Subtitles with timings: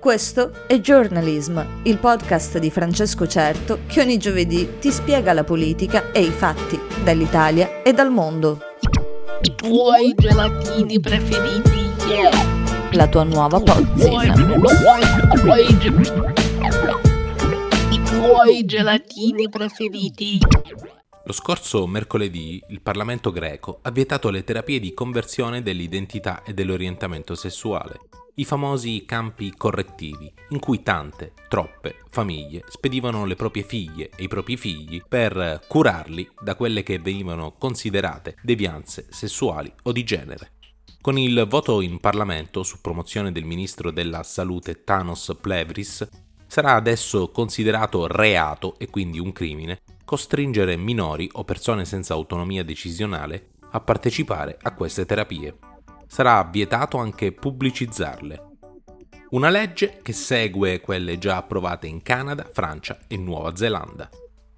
[0.00, 6.12] Questo è Journalism, il podcast di Francesco Certo che ogni giovedì ti spiega la politica
[6.12, 8.60] e i fatti dall'Italia e dal mondo.
[9.42, 12.30] I tuoi gelatini preferiti, yeah.
[12.92, 14.34] La tua nuova pozzina.
[17.90, 20.38] I tuoi gelatini preferiti.
[21.24, 27.34] Lo scorso mercoledì il Parlamento greco ha vietato le terapie di conversione dell'identità e dell'orientamento
[27.34, 27.98] sessuale
[28.38, 34.28] i famosi campi correttivi, in cui tante, troppe famiglie spedivano le proprie figlie e i
[34.28, 40.52] propri figli per curarli da quelle che venivano considerate devianze sessuali o di genere.
[41.00, 46.08] Con il voto in Parlamento su promozione del ministro della Salute Thanos Plevris,
[46.46, 53.50] sarà adesso considerato reato e quindi un crimine costringere minori o persone senza autonomia decisionale
[53.72, 55.67] a partecipare a queste terapie
[56.08, 58.46] sarà vietato anche pubblicizzarle.
[59.30, 64.08] Una legge che segue quelle già approvate in Canada, Francia e Nuova Zelanda.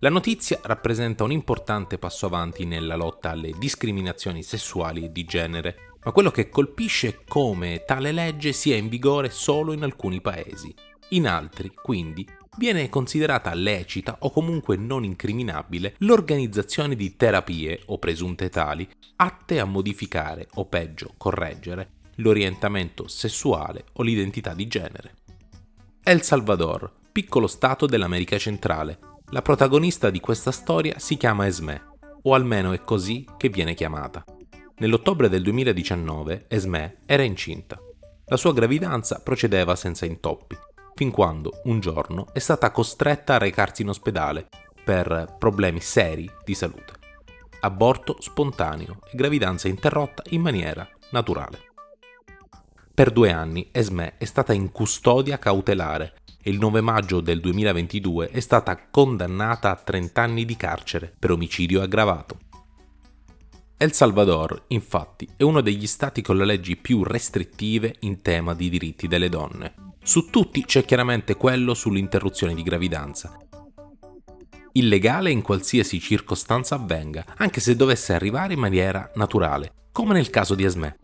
[0.00, 5.96] La notizia rappresenta un importante passo avanti nella lotta alle discriminazioni sessuali e di genere,
[6.04, 10.72] ma quello che colpisce è come tale legge sia in vigore solo in alcuni paesi.
[11.10, 12.24] In altri, quindi,
[12.58, 19.64] viene considerata lecita o comunque non incriminabile l'organizzazione di terapie o presunte tali atte a
[19.64, 25.14] modificare o peggio correggere l'orientamento sessuale o l'identità di genere.
[26.02, 28.98] El Salvador, piccolo stato dell'America centrale.
[29.30, 34.24] La protagonista di questa storia si chiama Esme, o almeno è così che viene chiamata.
[34.78, 37.78] Nell'ottobre del 2019 Esme era incinta.
[38.26, 40.56] La sua gravidanza procedeva senza intoppi
[40.98, 44.48] fin quando un giorno è stata costretta a recarsi in ospedale
[44.82, 46.94] per problemi seri di salute.
[47.60, 51.66] Aborto spontaneo e gravidanza interrotta in maniera naturale.
[52.92, 58.30] Per due anni Esme è stata in custodia cautelare e il 9 maggio del 2022
[58.30, 62.38] è stata condannata a 30 anni di carcere per omicidio aggravato.
[63.76, 68.68] El Salvador, infatti, è uno degli stati con le leggi più restrittive in tema di
[68.68, 73.36] diritti delle donne su tutti c'è chiaramente quello sull'interruzione di gravidanza.
[74.72, 80.54] Illegale in qualsiasi circostanza avvenga, anche se dovesse arrivare in maniera naturale, come nel caso
[80.54, 80.96] di Esme.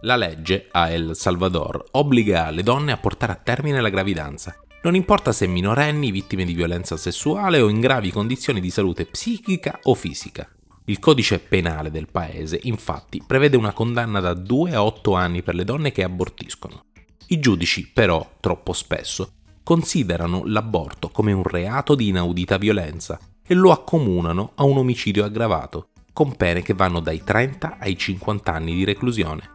[0.00, 4.94] La legge a El Salvador obbliga le donne a portare a termine la gravidanza, non
[4.94, 9.94] importa se minorenni, vittime di violenza sessuale o in gravi condizioni di salute psichica o
[9.94, 10.48] fisica.
[10.86, 15.54] Il codice penale del paese, infatti, prevede una condanna da 2 a 8 anni per
[15.54, 16.84] le donne che abortiscono.
[17.28, 19.32] I giudici, però, troppo spesso,
[19.64, 25.88] considerano l'aborto come un reato di inaudita violenza e lo accomunano a un omicidio aggravato,
[26.12, 29.54] con pene che vanno dai 30 ai 50 anni di reclusione.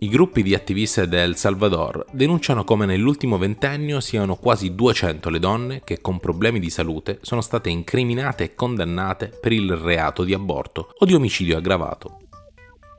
[0.00, 5.82] I gruppi di attiviste del Salvador denunciano come nell'ultimo ventennio siano quasi 200 le donne
[5.82, 10.94] che con problemi di salute sono state incriminate e condannate per il reato di aborto
[10.98, 12.17] o di omicidio aggravato.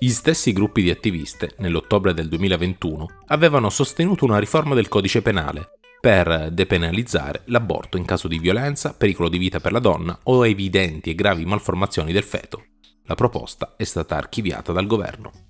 [0.02, 5.72] Gli stessi gruppi di attiviste, nell'ottobre del 2021, avevano sostenuto una riforma del codice penale
[6.00, 11.10] per depenalizzare l'aborto in caso di violenza, pericolo di vita per la donna o evidenti
[11.10, 12.68] e gravi malformazioni del feto.
[13.08, 15.49] La proposta è stata archiviata dal governo.